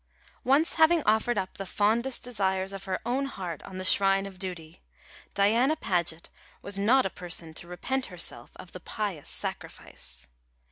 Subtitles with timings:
[0.43, 4.39] Once having offered up the fondest desires of her own heart on the shrine of
[4.39, 4.81] duty,
[5.35, 6.31] Diana Paget
[6.63, 10.27] was not a person to repent herself of the pious sacrifice.